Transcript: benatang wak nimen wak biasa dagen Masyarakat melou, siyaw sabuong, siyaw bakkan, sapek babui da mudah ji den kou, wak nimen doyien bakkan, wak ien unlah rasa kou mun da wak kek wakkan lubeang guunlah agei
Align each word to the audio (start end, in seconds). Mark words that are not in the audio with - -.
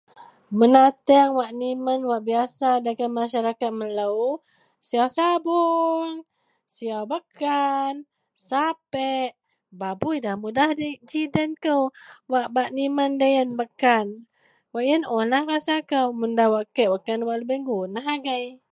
benatang 0.59 1.29
wak 1.39 1.51
nimen 1.61 1.99
wak 2.09 2.21
biasa 2.29 2.69
dagen 2.85 3.11
Masyarakat 3.19 3.71
melou, 3.81 4.19
siyaw 4.87 5.09
sabuong, 5.17 6.13
siyaw 6.73 7.03
bakkan, 7.13 7.93
sapek 8.47 9.29
babui 9.81 10.17
da 10.25 10.31
mudah 10.43 10.69
ji 11.11 11.21
den 11.35 11.51
kou, 11.63 11.81
wak 12.55 12.69
nimen 12.77 13.11
doyien 13.21 13.49
bakkan, 13.59 14.07
wak 14.73 14.85
ien 14.91 15.03
unlah 15.19 15.43
rasa 15.51 15.75
kou 15.91 16.07
mun 16.19 16.31
da 16.39 16.45
wak 16.53 16.67
kek 16.75 16.91
wakkan 16.93 17.19
lubeang 17.39 17.63
guunlah 17.69 18.05
agei 18.15 18.45